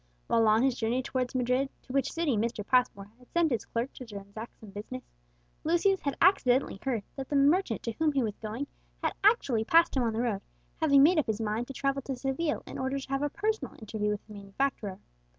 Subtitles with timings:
[0.25, 2.65] While on his journey towards Madrid, to which city Mr.
[2.65, 5.03] Passmore had sent his clerk to transact some business,
[5.63, 8.65] Lucius had accidentally heard that the merchant to whom he was going
[9.03, 10.41] had actually passed him on the road,
[10.81, 13.75] having made up his mind to travel to Seville in order to have a personal
[13.75, 14.97] interview with the manufacturer.